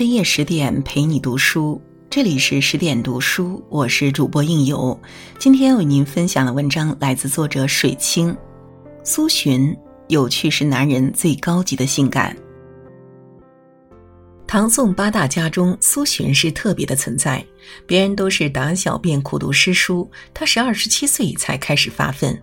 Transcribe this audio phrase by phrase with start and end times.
[0.00, 4.98] 深夜十点陪你读书，这里是十点读书，我是主播应由。
[5.38, 8.34] 今天为您分享的文章来自作者水清。
[9.04, 9.76] 苏洵，
[10.08, 12.34] 有趣是男人最高级的性感。
[14.46, 17.44] 唐宋八大家中，苏洵是特别的存在。
[17.86, 22.42] 别人都是打小便苦读诗书，他是二十七岁才开始发奋。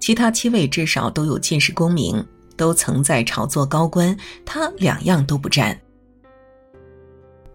[0.00, 2.26] 其他七位至少都有进士功名，
[2.56, 5.80] 都曾在朝做高官，他两样都不沾。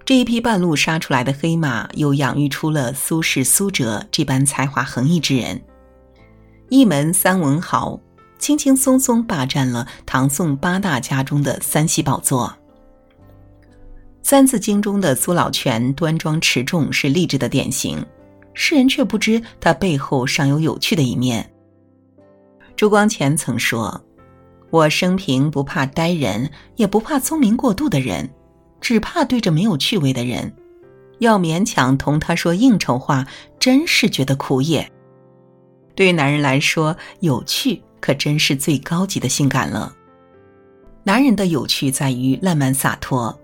[0.08, 5.62] 这一匹半路杀出来的黑马，又养育出了苏轼、苏辙这般才华横溢之人。
[6.70, 8.00] 一门三文豪，
[8.40, 12.48] 轻轻松松霸占了唐宋八大家中的三席宝座。
[14.24, 18.02] 《三字经》中的苏老泉端庄持重，是励志的典型，
[18.54, 21.52] 世人却不知他背后尚有有趣的一面。
[22.78, 24.02] 朱光潜曾说
[24.72, 28.30] ：“我生平不怕呆人，也不怕聪明过度的人。”
[28.80, 30.54] 只怕对着没有趣味的人，
[31.20, 33.26] 要勉强同他说应酬话，
[33.60, 34.90] 真是觉得苦也。
[35.96, 39.94] 对于男人来说，有趣可真是最高级的性感了。
[41.04, 43.38] 男人的有趣在于浪漫洒脱。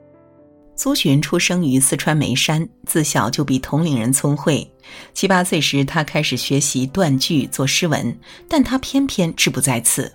[0.75, 4.68] 苏洵出生于四川眉山，自小就比同龄人聪慧。
[5.14, 8.18] 七八岁时，他开始学习断句、做诗文，
[8.50, 10.12] 但他偏偏志不在此。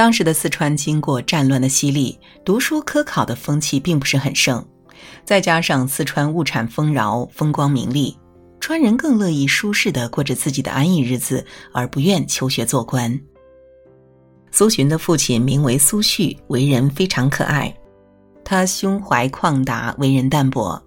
[0.00, 4.64] 当时的四川经过战乱的洗礼，读书科考的风气并不是很盛，
[5.26, 8.16] 再加上四川物产丰饶、风光明丽，
[8.60, 13.20] 川人更乐意舒适的过着自己的安逸日子，而不愿求学做官。
[14.50, 17.70] 苏洵的父亲名为苏旭，为人非常可爱，
[18.42, 20.82] 他胸怀旷达，为人淡泊。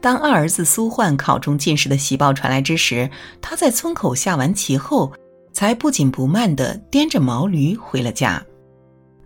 [0.00, 5.12] 当二儿子苏焕考中进士的喜报传来之时，他在村口下完棋后。
[5.54, 8.42] 才不紧不慢地颠着毛驴回了家，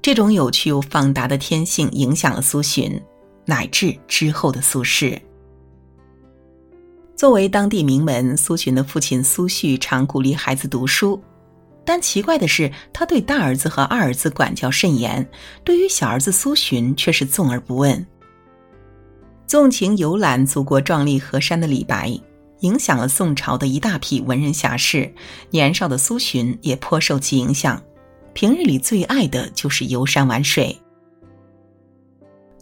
[0.06, 3.02] 这种有趣又放达的天性影响了苏洵，
[3.44, 5.20] 乃至之后的苏轼。
[7.16, 11.20] 作为当地名门，苏洵的父亲苏旭常鼓励孩子读书，
[11.84, 15.28] 但奇怪的是，他对大儿子和二儿子管教甚严，
[15.64, 18.06] 对于小儿子苏洵却是纵而不问。
[19.44, 22.16] 纵情游览祖国壮丽河山的李白。
[22.60, 25.12] 影响了宋朝的一大批文人侠士，
[25.50, 27.82] 年少的苏洵也颇受其影响。
[28.36, 30.78] 平日里最爱的就是游山玩水。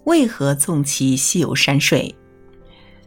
[0.04, 2.14] 为何纵其西游山水？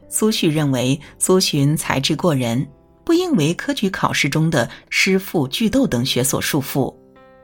[0.10, 2.68] 苏旭认为苏洵才智过人，
[3.06, 6.94] 不应为科举考试中的诗赋句读等学所束缚。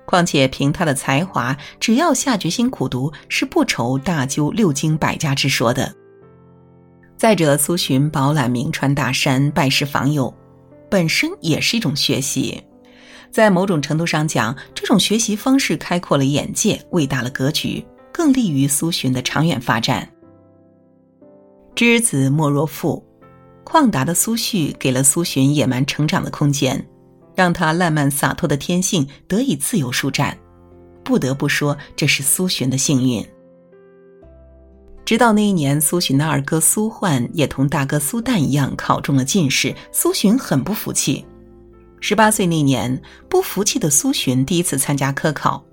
[0.05, 5.95] 况且凭他的才华，只要下决心苦读，是不愁大究六经百家之说的。
[7.15, 10.35] 再者，苏洵饱览名川大山，拜师访友，
[10.89, 12.61] 本身也是一种学习。
[13.33, 20.07] 在某种程度上讲，这种学习方式开阔了眼界，喂大了格局，更利于苏洵的长远发展。
[21.73, 23.03] 知子莫若父，
[23.65, 26.87] 旷达的苏洵给了苏洵野蛮成长的空间，
[27.33, 30.37] 让他烂漫洒脱的天性得以自由舒展。
[31.03, 33.25] 不得不说，这是苏洵的幸运。
[35.03, 41.25] 直到那一年，苏洵的二哥苏焕也同大哥苏旦一样考中了进士，苏洵很不服气。
[42.05, 45.63] 十八岁那年，不服气的苏洵第一次参加科考，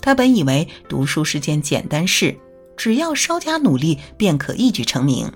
[0.00, 2.32] 他本以为读书是件简单事，
[2.76, 5.28] 只要稍加努力便可一举成名。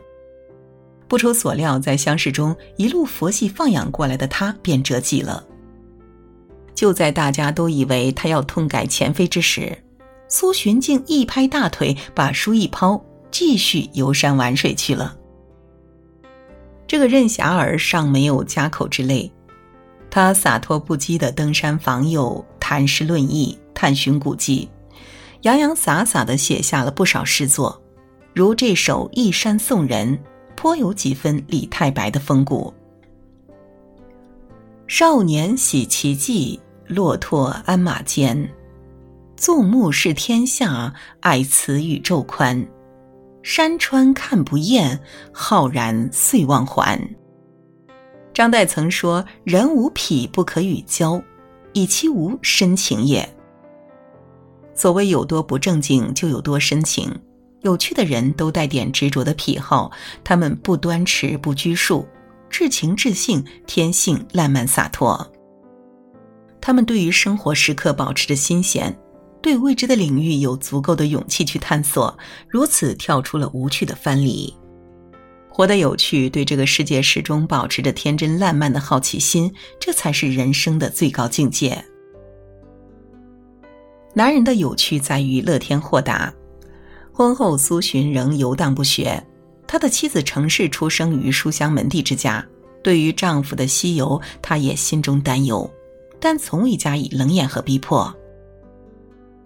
[1.09, 5.45] 不出所料，在乡试中一路佛系放养过来的他便折戟了。
[6.77, 9.77] 就在大家都以为他要痛改前非之时，
[10.29, 13.05] 苏洵竟一拍大腿，把书一抛。
[13.33, 15.17] 继续游山玩水去了。
[16.87, 19.31] 这个任侠儿尚没有家口之累，
[20.11, 24.69] 他洒脱不羁的登山访友、谈诗论艺、探寻古迹，
[25.43, 27.81] 洋洋洒洒的写下了不少诗作，
[28.35, 30.17] 如这首《一山送人》，
[30.57, 32.75] 颇有几分李太白的风骨。
[34.89, 38.53] 少年喜奇迹，骆驼鞍马间，
[39.37, 42.67] 纵目视天下，爱此宇宙宽。
[43.43, 45.01] 山川看不厌，
[45.33, 47.01] 浩然遂忘还。
[48.33, 51.23] 张岱曾说：“人无癖不可与交，
[51.73, 53.29] 以其无深情也。”
[54.75, 57.11] 所谓有多不正经，就有多深情。
[57.63, 59.91] 有趣的人都带点执着的癖好，
[60.25, 62.07] 他们不端持，不拘束，
[62.49, 65.31] 至情至性，天性烂漫洒脱。
[66.61, 68.97] 他们对于生活时刻保持着新鲜。
[69.43, 72.15] 对未知的领域有足够的勇气去探索，
[72.47, 74.55] 如此跳出了无趣的藩篱，
[75.51, 81.85] 活得有趣，对这个世界始终保持着天真烂漫的好奇心，这才是人生的最高境界。
[84.15, 86.33] 男人的有趣在于乐天豁达，
[87.13, 89.23] 婚后，苏洵仍游荡不学。
[89.67, 92.45] 他的妻子程氏出生于书香门第之家，
[92.83, 95.71] 对于丈夫的西游，她也心中担忧，
[96.19, 98.13] 但从未加以冷眼和逼迫。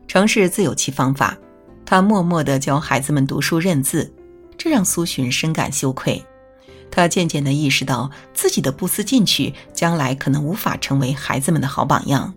[0.07, 1.37] 程氏自有其方法，
[1.85, 4.11] 她默默地教孩子们读书认字，
[4.57, 6.25] 这让苏洵深感羞愧。
[6.91, 12.33] 他渐渐地意识到自己的不思进取，将来可能无法成为孩子们的好榜样。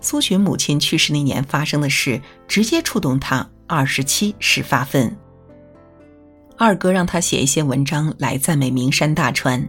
[0.00, 5.16] 苏洵母亲去世那年发生的事，直接触动他二十七时发愤。
[6.56, 9.68] 二哥让他写一些文章来赞美名山大川，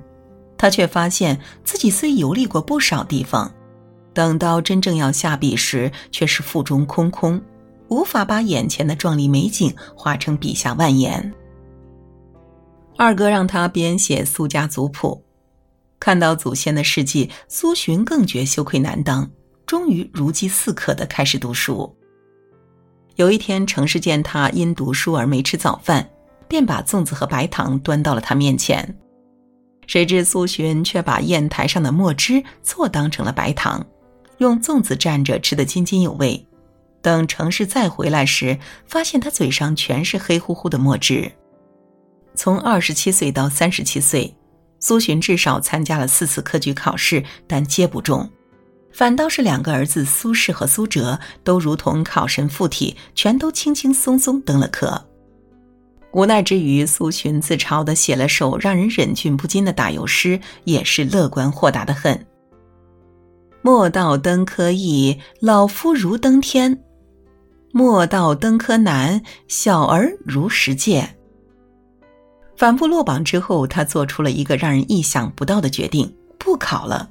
[0.57, 3.51] 他却发现自己虽游历过不少地方，
[4.13, 7.41] 等到真正要下笔时，却是腹中空空，
[7.89, 11.33] 无法把眼前的壮丽美景画成笔下万言。
[12.97, 15.23] 二哥让他编写苏家族谱，
[15.99, 19.29] 看到祖先的事迹，苏洵更觉羞愧难当，
[19.65, 21.95] 终于如饥似渴的开始读书。
[23.15, 26.07] 有一天，程氏见他因读书而没吃早饭，
[26.47, 28.97] 便把粽子和白糖端到了他面前。
[29.85, 33.85] 谁知苏洵却把砚台上的墨汁错当成了白糖，
[34.39, 36.45] 用粽子蘸着吃得津津有味。
[37.07, 41.31] 等程氏再回来时，发现他嘴上全是黑乎乎的墨汁。
[42.35, 44.35] 从二十七岁到三十七岁，
[44.81, 48.29] 苏洵至少参加了四次科举考试，但皆不中。
[48.91, 55.01] 反倒是两个儿子苏轼和苏辙，都如同考神附体，全都轻轻松松登了科。
[56.11, 62.27] 无奈之余，苏洵自嘲地写了首让人忍俊不禁的打油诗，也是乐观豁达的很。
[63.61, 66.73] 莫道登科易，老夫如登天；
[67.77, 71.07] 莫道登科难，小儿如石阶。
[72.55, 77.07] 反复落榜之后，他做出了一个让人意想不到的决定：不考了。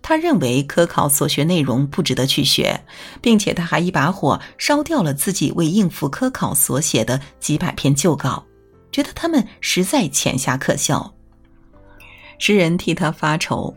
[0.00, 2.80] 他认为科考所学内容不值得去学，
[3.20, 8.46] 并且他还一把火烧掉了自己为应付科考所写的几百篇旧稿，
[8.92, 11.12] 觉得他们实在浅狭可笑。
[12.38, 13.76] 诗人替他发愁：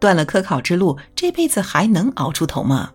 [0.00, 2.90] 断了科考之路，这辈子还能熬出头吗？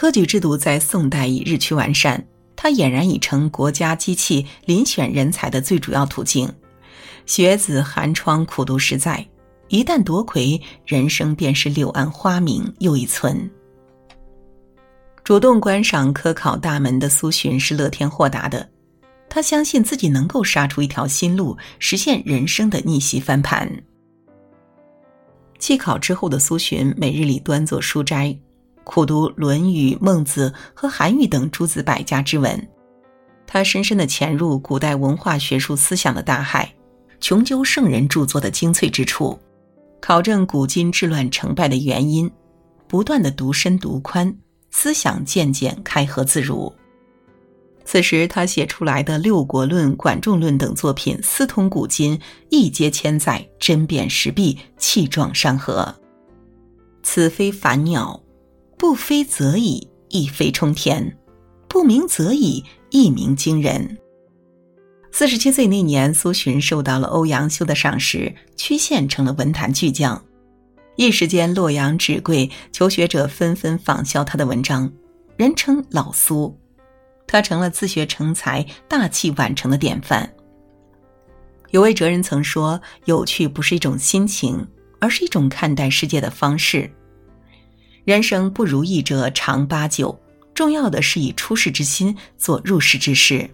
[0.00, 2.24] 科举制度在宋代已日趋完善。
[2.54, 6.48] 它俨然已成国家机器遴选人才的最主要途径。
[7.26, 9.26] 学子寒窗苦读十载，
[9.66, 13.50] 一旦夺魁，人生便是柳暗花明又一村。
[15.24, 18.68] 主动关上科考大门的苏洵是乐天豁达的，
[19.28, 23.68] 他相信自己能够杀出一条新路，实现人生的逆袭翻盘。
[25.58, 28.38] 弃考之后的苏洵，每日里端坐书斋。
[28.88, 32.68] 苦读《论语》《孟子》和韩愈等诸子百家之文，
[33.46, 36.74] 他深深地潜入古代文化学术思想的大海，
[37.20, 39.38] 穷究圣人著作的精粹之处，
[40.00, 42.30] 考证古今治乱成败的原因，
[42.88, 44.34] 不断的读深读宽，
[44.70, 46.72] 思想渐渐开合自如。
[47.84, 52.18] 此时他写出来的《六国论》《管仲论》等作品，思通古今，
[52.48, 55.94] 一接千载，针砭时弊，气壮山河。
[57.02, 58.18] 此非凡鸟。
[58.78, 61.12] 不飞则已，一飞冲天；
[61.68, 63.98] 不鸣则已，一鸣惊人。
[65.10, 70.24] 四十七岁那年，苏洵受到了欧阳修的赏识，曲线成了文坛巨匠。
[70.94, 74.90] 一时间，洛阳纸贵，求学者纷纷仿效他的文章，
[75.36, 76.56] 人称“老苏”。
[77.26, 80.32] 他成了自学成才、大器晚成的典范。
[81.72, 84.64] 有位哲人曾说：“有趣不是一种心情，
[85.00, 86.88] 而是一种看待世界的方式。”
[88.08, 90.18] 人生不如意者常八九，
[90.54, 93.50] 重要的是以出世之心做入世之事。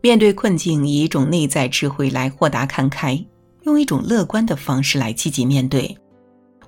[0.00, 3.20] 面对困境，以一种内在智慧来豁达看开，
[3.62, 5.98] 用一种乐观的方式来积极面对。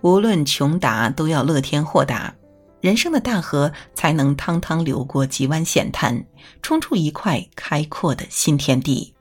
[0.01, 2.35] 无论穷达，都要乐天豁达，
[2.81, 6.27] 人生的大河才能汤汤流过急弯险滩，
[6.61, 9.15] 冲出一块开阔的新天地。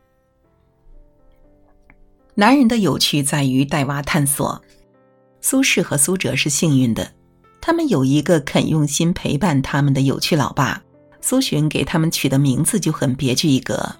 [2.34, 4.60] 男人的有趣在于带娃探索。
[5.40, 7.14] 苏轼和苏辙是幸运的。
[7.65, 10.84] 他们有一个肯用心陪伴他们的有趣老爸，
[11.22, 13.96] 苏洵给他们取的名字就很别具一格。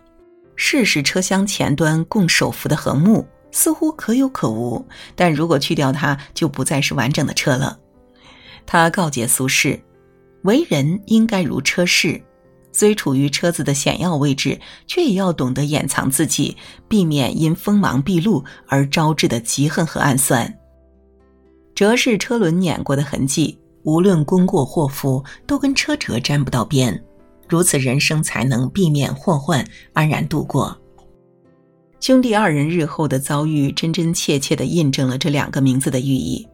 [0.58, 7.80] 试试车厢前端供手扶的横木，似乎可有可无，但如果去掉它，就不再是完整的车了。
[8.66, 9.80] 他告诫苏轼，
[10.42, 12.22] 为人应该如车侍，
[12.74, 16.58] 虽处于车子的险要位置，却也要懂得掩藏自己，
[16.90, 20.54] 避免因锋芒毕露而招致的嫉恨和暗算。
[21.76, 27.04] 折是车轮碾过的痕迹，无论功过祸福，都跟车辙沾不到边。
[27.50, 30.76] 如此，人生才能避免祸患，安然度过。
[32.00, 36.48] 兄弟二人日后的遭遇，真真切切地印证了这两个名字的寓意。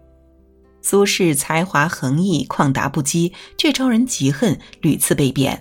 [0.82, 5.58] 苏轼才华横溢，旷达不羁，却招人嫉恨，屡次被贬；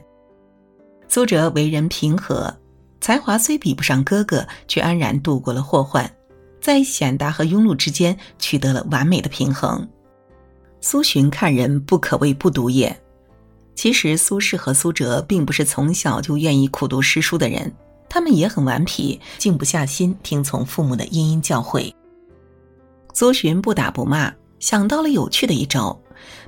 [1.09, 2.55] 苏辙为人平和，
[3.01, 6.11] 才华虽比不上哥哥，却安然度过了祸患，
[6.69, 9.89] 在显达和庸碌之间取得了完美的平衡。
[10.83, 12.95] 苏洵看人不可谓不读也。
[13.75, 17.73] 其实苏轼和苏辙并不是从小就愿意苦读诗书的人，
[18.07, 21.91] 他们也很顽皮，静不下心听从父母的殷殷教诲。
[23.15, 25.99] 苏洵不打不骂，想到了有趣的一招。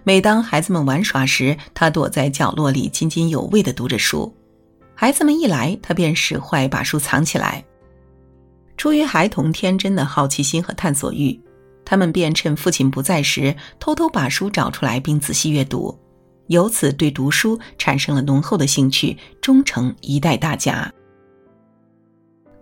[0.05, 4.31] 每当孩子们玩耍时，他躲在角落里津津有味地读着书。
[4.95, 7.65] 孩子们一来，他便使坏把书藏起来。
[8.81, 11.39] 出于孩童天真的好奇心和探索欲，
[11.85, 15.95] 他们便趁父亲不在时，偷偷把书找出来并仔细阅读。
[16.47, 20.91] 由此对读书产生了浓厚的兴趣，终成一代大家。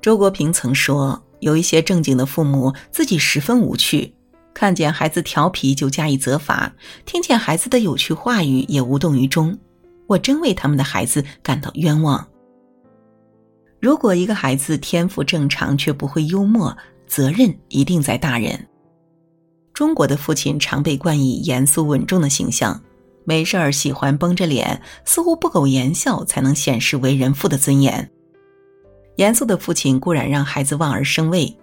[0.02, 4.12] 周国平曾说：“有一些正经的父母自己十分无趣，
[4.52, 6.74] 看见孩子调皮就加以责罚，
[7.06, 9.56] 听见孩子的有趣话语也无动于衷。
[10.08, 12.26] 我真为他们的孩子感到冤枉。
[13.80, 18.66] 如果一个孩子天赋正常却不会幽默，责任一定在大人。
[19.72, 22.80] 中国的父亲常被冠以严肃稳重的形象。”
[23.24, 28.10] 没事儿喜欢绷着脸，似乎不苟言笑才能显示为人父的尊严。
[29.16, 31.54] 严肃的父亲固然让孩子望而生畏，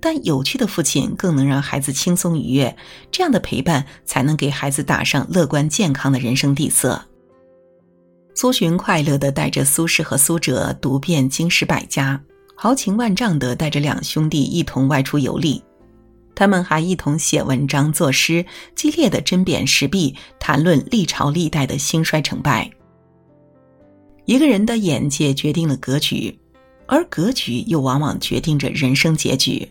[0.00, 2.76] 但有趣的父亲更能让孩子轻松愉悦。
[3.10, 7.02] 这样的陪伴才能给孩子打上乐观健康的人生底色。
[8.36, 12.20] 苏洵快乐地带着苏轼和苏辙读遍经史百家，
[12.56, 15.62] 豪情万丈地带着两兄弟一同外出游历。
[16.34, 22.68] 他们还一同写文章、作诗，激烈的针砭时弊，谈论历朝历代的兴衰成败。
[24.24, 26.36] 一个人的眼界决定了格局，
[26.86, 29.70] 而格局又往往决定着人生结局。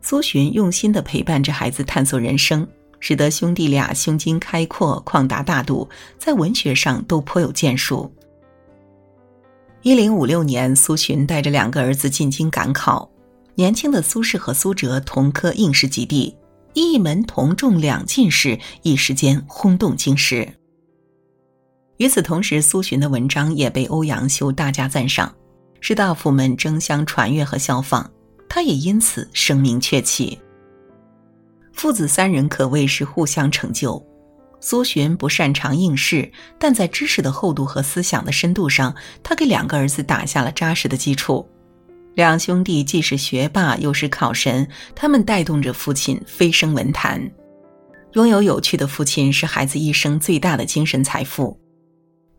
[0.00, 2.66] 苏洵用心的陪伴着孩子探索人生，
[3.02, 5.86] 使得兄弟俩胸襟开阔、旷达大度，
[6.18, 8.10] 在文学上都颇有建树。
[9.82, 13.10] 一零五六年，苏洵带着两个儿子进京赶考。
[13.56, 16.32] 年轻的苏轼和苏辙同科应试及第，
[16.74, 20.48] 一门同中两进士，一时间轰动京师。
[21.96, 25.34] 与此同时，苏洵的文章也被欧阳修大加赞赏，
[25.80, 28.08] 士大夫们争相传阅和效仿，
[28.48, 30.38] 他也因此声名鹊起。
[31.72, 34.04] 父子三人可谓是互相成就。
[34.60, 41.48] 苏洵不擅长应试，但在知识的厚度和思想的深度上，他给两个儿子打下了扎实的基础。
[42.14, 47.28] 两兄弟既是学霸又是考神，他们带动着父亲飞升文坛。
[48.12, 51.58] 拥有有趣的父亲是孩子一生最大的精神财富。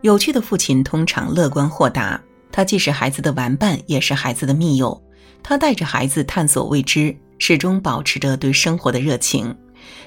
[0.01, 2.21] 有趣的父亲通常乐观豁达，
[2.51, 5.03] 他既是孩子的玩伴，也是孩子的密友。
[5.41, 7.13] 他带着孩子探索未知，
[7.45, 9.53] 始终保持着对生活的热情。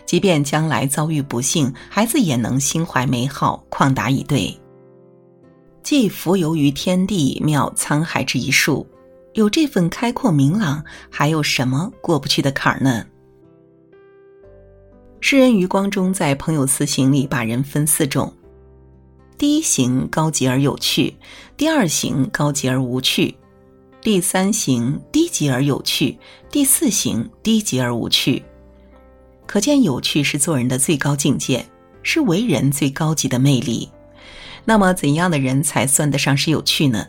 [0.07, 4.59] 即便将来遭遇不幸，孩子也能心怀美好，旷达以对。
[5.83, 8.87] 既浮游于天地，妙沧海之一粟。
[9.35, 13.05] 有这份开阔明朗，还有什么过不去的坎儿呢？
[15.21, 18.33] 诗人余光中在《朋友四行》里把人分四种：
[19.37, 21.15] 第一行高级而有趣，
[21.55, 23.37] 第二行高级而无趣，
[24.07, 26.17] 第三行低级而有趣，
[26.49, 28.41] 第四行低级而无趣。
[29.49, 31.67] 可见，有趣是做人的最高境界，
[32.05, 33.91] 是为人最高级的魅力。
[34.65, 37.09] 那么，怎样的人才算得上是有趣呢？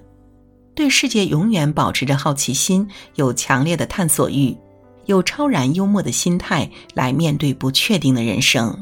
[0.73, 4.57] 对世界永远保持着好奇心，有强烈的探索欲，
[5.05, 8.75] 有超然幽默的心态来面对不确定的人生。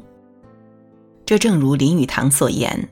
[1.26, 2.90] 这正如林语堂所言：“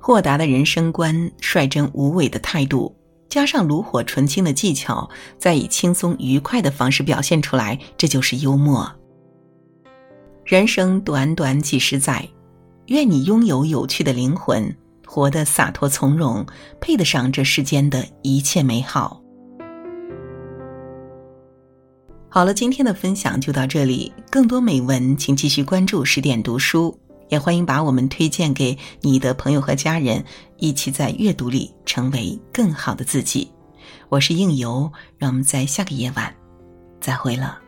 [0.00, 2.92] 豁达的人生观，率真无畏的态度，
[3.28, 5.08] 加上炉火纯青的技巧，
[5.38, 8.90] 再以轻松愉快的方式表现出来，这就是幽默。”
[10.44, 12.26] 人生短短几十载，
[12.86, 14.74] 愿你拥有有趣的灵魂。
[15.10, 16.44] 活得洒脱从容，
[16.82, 19.22] 配得上这世间的一切美好。
[22.28, 24.12] 好了，今天的分享就到这里。
[24.30, 30.24] 更多美文，请继续关注十点读书，也欢迎把我们推荐给你的朋友和家人，
[30.56, 33.50] 一起在阅读里成为更好的自己。
[34.08, 36.34] 我是应由，让我们在下个夜晚
[37.00, 37.67] 再会了。